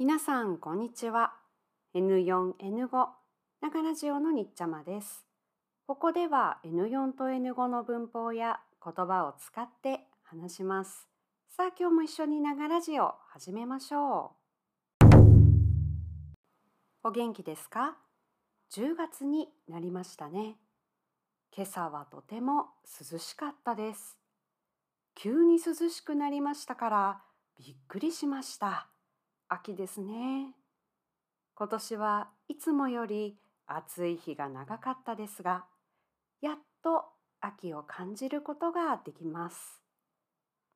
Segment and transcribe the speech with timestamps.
[0.00, 1.34] 皆さんこんにちは。
[1.94, 2.88] N4N5
[3.60, 5.26] ながラジオのにっちゃまです。
[5.86, 11.06] ここでは N4 と N5 の文法や言葉を使って話します。
[11.54, 14.32] さあ今日も一緒にながラジオ始めましょ
[15.04, 15.06] う。
[17.04, 17.98] お元気ですか
[18.72, 20.56] ？10月になりましたね。
[21.54, 22.68] 今朝はとても
[23.12, 24.16] 涼しかったです。
[25.14, 27.20] 急に涼しくなりましたから
[27.58, 28.86] びっくりしました。
[29.50, 30.54] 秋ですね
[31.54, 35.66] 今年はいつもより暑い日が長かったですが
[36.40, 37.04] やっと
[37.40, 39.82] 秋を感じることができます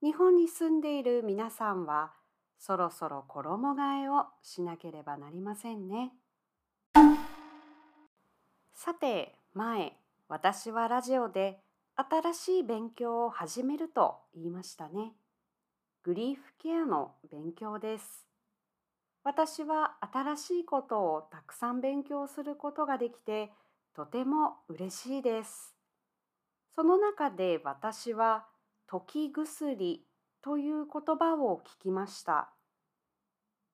[0.02, 2.12] 日本に住んでいる皆さんは
[2.58, 6.12] そろそろ衣替えをしなければなりませんね
[8.74, 9.96] さて前
[10.28, 11.60] 私はラジオで
[11.96, 15.12] 新しい勉強を始めると言いましたね。
[16.02, 18.26] グリーフケアの勉強です。
[19.24, 23.50] 私は新しいことをたくさん勉強することができて
[23.96, 25.74] とても嬉しいです。
[26.74, 28.44] その中で私は
[28.86, 30.04] 時薬
[30.42, 32.50] という言葉を聞きました。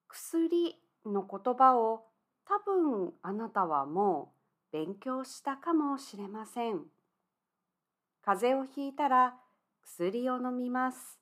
[0.07, 2.05] 薬の言葉を
[2.45, 4.31] 多分あなたはも
[4.71, 6.85] う勉強したかもしれません。
[8.23, 9.35] 風邪をひいたら
[9.81, 11.19] 薬を飲みます。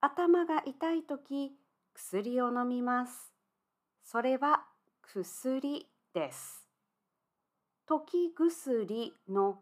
[0.00, 1.52] 頭が痛いとき
[2.00, 3.32] 薬を飲みます。
[4.04, 4.64] それは
[5.02, 6.64] 薬です。
[7.88, 9.58] 時薬の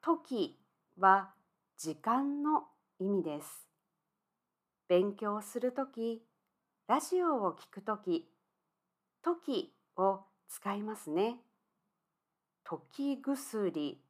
[0.00, 0.58] 時
[0.98, 1.34] は
[1.76, 2.62] 時間の
[2.98, 3.68] 意味です。
[4.88, 6.22] 勉強するとき、
[6.88, 8.30] ラジオを聞くとき、
[9.22, 11.36] 時を使いますね。
[12.64, 14.00] 時薬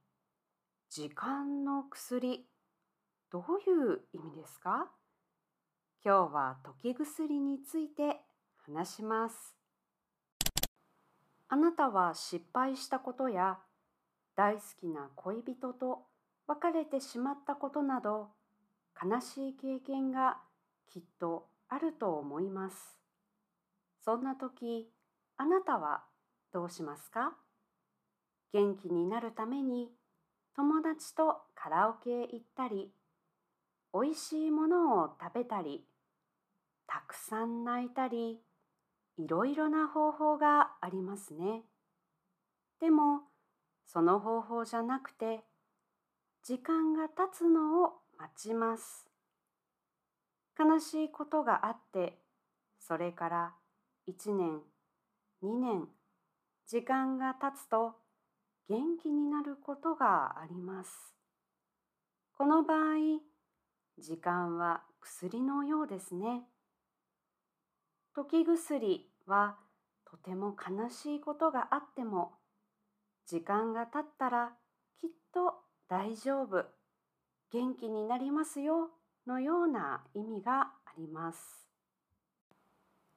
[0.91, 2.47] 時間の薬
[3.33, 4.89] どういう意味ですか？
[6.07, 8.21] 今日は時薬について
[8.67, 9.57] 話します。
[11.49, 13.57] あなたは失敗したことや
[14.37, 16.03] 大好きな恋人と
[16.47, 18.29] 別れてしまったことなど
[19.03, 20.37] 悲しい経験が
[20.93, 22.99] きっとあると思います。
[24.05, 24.91] そんな時
[25.39, 26.03] あなたは
[26.53, 27.33] どうしますか？
[28.53, 29.89] 元気になるために
[30.55, 32.93] 友達とカラオケへ行ったり、
[33.97, 35.85] おいしいものを食べたり、
[36.89, 38.41] たくさん泣いたり、
[39.17, 41.63] いろいろな方法がありますね。
[42.81, 43.21] でも、
[43.87, 45.45] その方法じゃなくて、
[46.43, 49.09] 時間が経つのを待ちます。
[50.59, 52.19] 悲しいことがあって、
[52.81, 53.55] それから
[54.09, 54.61] 1年、
[55.41, 55.89] 2年、
[56.67, 57.95] 時間が経つと、
[58.69, 61.15] 元気になることがあります。
[62.37, 63.34] この場合、
[63.99, 66.43] 時間は薬のようですね。
[68.15, 69.57] 時薬は
[70.05, 72.33] とても悲しいことがあっても、
[73.27, 74.53] 時間が経ったら
[75.01, 75.55] きっと
[75.89, 76.65] 大丈夫、
[77.53, 78.91] 元気になりますよ
[79.27, 81.69] のような意味があります。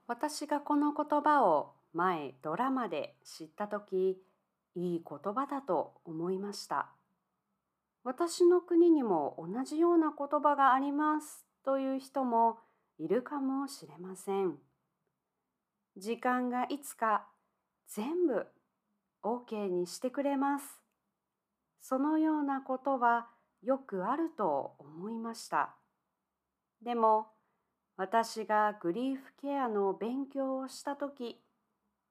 [0.08, 4.22] 私がこの言葉を前ドラマで知った時
[4.76, 6.90] いい言葉だと思いました。
[8.08, 12.58] 私の国にも同じような言葉がありますという人も
[12.98, 14.56] いるかもしれません。
[15.98, 17.28] 時間がいつか
[17.90, 18.48] 全部
[19.24, 20.82] OK にしてくれます。
[21.82, 23.28] そのようなことは
[23.62, 25.76] よくあると思いました。
[26.82, 27.28] でも
[27.98, 31.42] 私がグリーフケアの勉強をしたとき、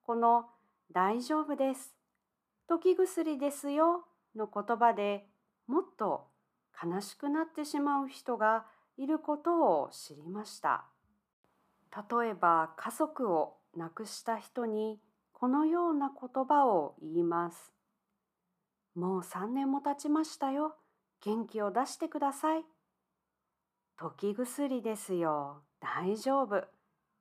[0.03, 0.45] この
[0.93, 1.97] 大丈夫です
[2.69, 4.05] 時薬ですよ
[4.37, 5.27] の言葉で
[5.67, 6.29] もっと
[6.83, 8.67] 悲しくなってしまう人が
[8.97, 10.87] いることを知りました。
[12.11, 15.01] 例えば家族を亡くした人に
[15.33, 17.73] このような言葉を言います。
[18.95, 20.77] もう3年も経ちましたよ。
[21.23, 22.65] 元気を出してください。
[23.99, 25.63] 時薬ですよ。
[25.81, 26.65] 大丈夫。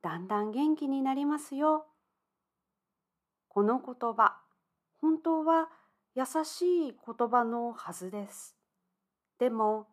[0.02, 1.88] だんだん元気になりますよ。
[3.50, 4.38] この言葉
[5.02, 5.70] 本当は
[6.16, 8.56] 優しい言葉のはずです。
[9.38, 9.88] でも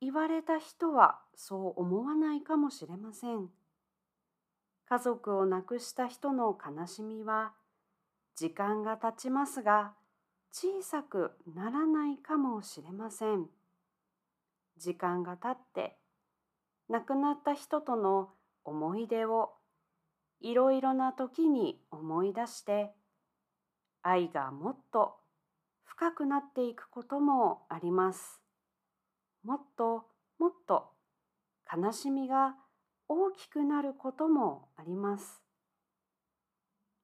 [0.00, 3.48] 言われた人はそう思わないかもしれません。
[4.88, 7.52] 家族を亡くした人の悲しみは
[8.34, 9.92] 時間が経ちますが
[10.50, 13.46] 小さくならないかもしれません。
[14.78, 15.98] 時間が経って
[16.88, 18.30] 亡くなった人との
[18.64, 19.50] 思い出を
[20.40, 22.94] いろいろな時に思い出して
[24.02, 25.16] 愛がもっと
[25.90, 28.40] 深くなっていくこともあります。
[29.42, 30.04] もっと
[30.38, 30.92] もっと
[31.70, 32.54] 悲しみが
[33.08, 35.42] 大きくなることもあります。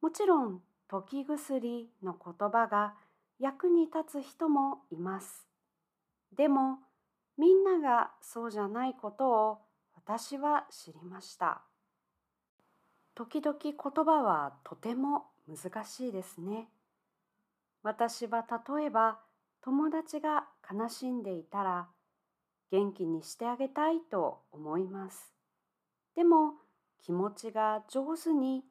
[0.00, 2.94] もちろん時薬の言葉が
[3.40, 5.48] 役に立つ人もいます。
[6.36, 6.78] でも
[7.36, 9.58] みんながそうじゃないことを
[9.96, 11.62] 私は知りました。
[13.16, 13.74] 時々言
[14.04, 16.68] 葉はとても難しいですね。
[17.86, 18.44] 私は
[18.78, 19.20] 例えば
[19.62, 21.86] 友達が悲しんでいたら
[22.72, 25.32] 元気にしてあげたいと思います。
[26.16, 26.54] でも
[27.04, 28.64] 気持ちが上手に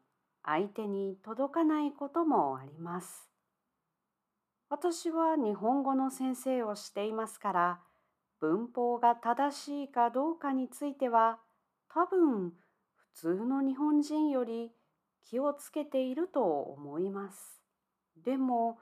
[0.43, 3.29] 相手に届かないこともあります。
[4.69, 7.79] 私は日本語の先生をしていますから
[8.41, 11.39] 文法が正しいかどうかについては
[11.87, 12.51] 多分
[12.97, 14.73] 普通の日本人より
[15.23, 17.61] 気をつけていると思います。
[18.21, 18.77] でも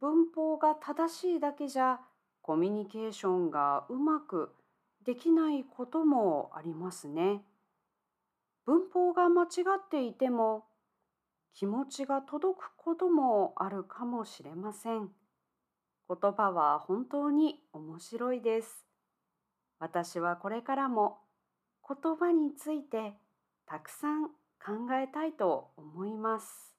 [0.00, 2.00] 文法が正しいだけじゃ
[2.42, 4.54] コミュニケーションがうまく
[5.04, 7.42] できないこともありますね。
[8.64, 9.46] 文法が間違
[9.78, 10.64] っていても
[11.54, 15.08] 気持ちが届くこともあるかもしれません。
[16.08, 18.84] 言葉は本当に面白いです。
[19.80, 21.18] 私はこれからも
[21.86, 23.14] 言葉について
[23.66, 26.77] たくさん考えたいと思います。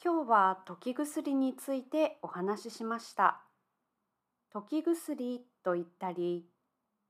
[0.00, 3.40] 今日は時薬についてお話ししました。
[4.52, 6.46] 時薬と言ったり、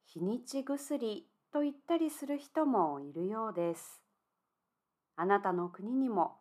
[0.07, 4.01] 日にち薬と言ったりする人もいるようです。
[5.17, 6.39] あなたの国にも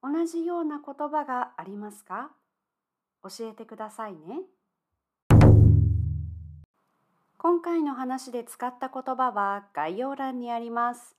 [0.00, 2.30] 同じような言葉がありますか？
[3.24, 4.42] 教えてくださいね。
[7.36, 11.16] 今回の話で使った言葉は概要欄にあります。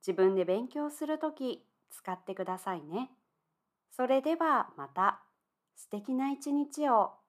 [0.00, 3.10] 自分で勉強するとき使ってくださいね。
[4.00, 5.20] それではまた。
[5.76, 7.19] 素敵な一日を。